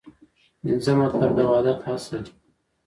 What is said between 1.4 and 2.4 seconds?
وحدت اصل